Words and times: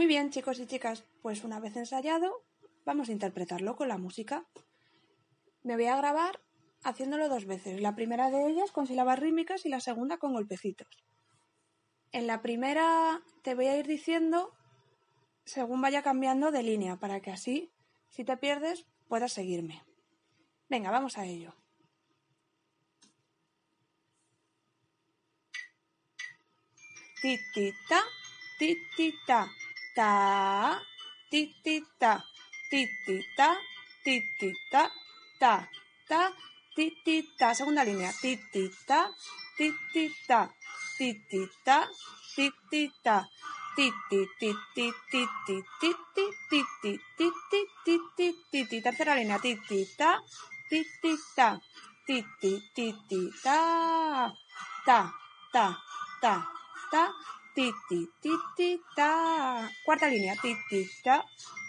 Muy 0.00 0.06
bien, 0.06 0.30
chicos 0.30 0.58
y 0.58 0.66
chicas, 0.66 1.04
pues 1.20 1.44
una 1.44 1.60
vez 1.60 1.76
ensayado, 1.76 2.42
vamos 2.86 3.10
a 3.10 3.12
interpretarlo 3.12 3.76
con 3.76 3.88
la 3.88 3.98
música. 3.98 4.46
Me 5.62 5.74
voy 5.74 5.88
a 5.88 5.96
grabar 5.98 6.40
haciéndolo 6.82 7.28
dos 7.28 7.44
veces, 7.44 7.82
la 7.82 7.94
primera 7.94 8.30
de 8.30 8.48
ellas 8.48 8.72
con 8.72 8.86
sílabas 8.86 9.18
rítmicas 9.18 9.66
y 9.66 9.68
la 9.68 9.78
segunda 9.78 10.16
con 10.16 10.32
golpecitos. 10.32 10.88
En 12.12 12.26
la 12.26 12.40
primera 12.40 13.20
te 13.42 13.54
voy 13.54 13.66
a 13.66 13.76
ir 13.76 13.86
diciendo 13.86 14.54
según 15.44 15.82
vaya 15.82 16.00
cambiando 16.02 16.50
de 16.50 16.62
línea, 16.62 16.96
para 16.96 17.20
que 17.20 17.30
así, 17.30 17.70
si 18.08 18.24
te 18.24 18.38
pierdes, 18.38 18.86
puedas 19.06 19.34
seguirme. 19.34 19.84
Venga, 20.70 20.90
vamos 20.90 21.18
a 21.18 21.26
ello. 21.26 21.54
Titita, 27.20 28.00
titita 28.58 29.46
ta, 29.94 30.80
titita, 31.30 32.22
titita, 32.70 33.48
titita, 34.04 34.90
ta, 35.38 35.68
ta, 36.08 36.32
titita. 36.74 37.54
Segunda 37.54 37.84
línea, 37.84 38.12
titita, 38.20 39.10
titita, 39.56 40.50
titita, 40.96 41.88
titita. 42.36 43.28
Titi, 43.76 44.26
titi, 44.38 44.56
titi, 44.74 44.92
titi, 45.10 45.56
titi, 45.80 46.92
titi, 47.16 47.60
titi, 47.84 48.26
titi. 48.50 48.76
Tercera 48.82 49.14
línea, 49.14 49.38
titita, 49.38 50.20
titita, 50.68 51.58
titi, 52.04 52.52
titita, 52.74 53.58
ta, 54.84 55.00
ta, 55.52 55.66
ta, 56.20 56.34
ta, 56.90 57.04
ti 57.60 57.72
ti 57.88 58.08
ti 58.22 58.32
ti 58.56 58.80
ta 58.96 59.68
cuarta 59.84 60.08
línea 60.08 60.34
ti 60.40 60.56
ti 60.70 60.80
ta 61.04 61.20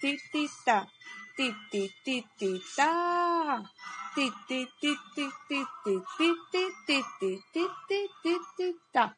ti 0.00 0.16
ti 0.32 0.48
ta 0.64 0.88
ti 1.36 1.52
ti 1.70 1.92
ti 2.02 2.24
ti 2.38 2.50
ta 2.74 3.60
ti 4.14 4.24
ti 4.48 4.64
ti 4.80 4.92
ti 5.14 5.24
ti 5.48 5.60
ti 5.84 5.92
ti 6.16 6.32
ti 6.52 6.64
ti 6.86 6.98
ti 7.52 7.62
ti 7.92 8.00
ti 8.22 8.34
ti 8.56 8.66
ta 8.92 9.12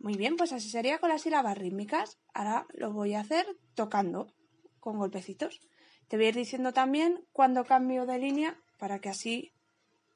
muy 0.00 0.16
bien 0.20 0.36
pues 0.36 0.52
así 0.52 0.68
sería 0.68 0.98
con 0.98 1.08
las 1.08 1.22
sílabas 1.22 1.56
rítmicas 1.56 2.18
ahora 2.34 2.66
lo 2.74 2.92
voy 2.92 3.14
a 3.14 3.20
hacer 3.20 3.46
tocando 3.74 4.34
con 4.80 4.98
golpecitos 4.98 5.60
te 6.08 6.18
voy 6.18 6.26
a 6.26 6.28
ir 6.28 6.34
diciendo 6.34 6.74
también 6.74 7.24
cuando 7.32 7.64
cambio 7.64 8.04
de 8.04 8.18
línea 8.18 8.60
para 8.78 8.98
que 8.98 9.08
así 9.08 9.54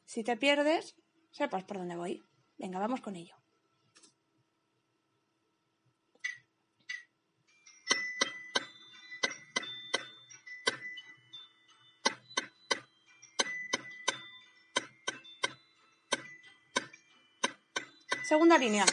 si 0.04 0.24
te 0.24 0.36
pierdes 0.36 0.94
sepas 1.30 1.64
por 1.64 1.78
dónde 1.78 1.96
voy 1.96 2.22
venga 2.58 2.78
vamos 2.78 3.00
con 3.00 3.16
ello 3.16 3.45
Segunda 18.26 18.58
línea. 18.58 18.84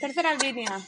Tercera 0.00 0.32
línea. 0.36 0.80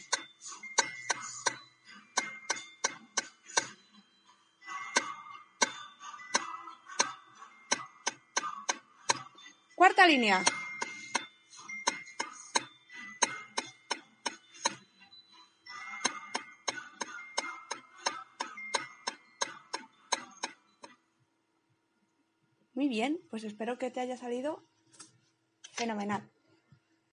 Cuarta 9.75 10.07
línea. 10.07 10.43
Muy 22.79 22.87
bien, 22.87 23.19
pues 23.29 23.43
espero 23.43 23.77
que 23.77 23.91
te 23.91 23.99
haya 23.99 24.17
salido 24.17 24.63
fenomenal. 25.73 26.31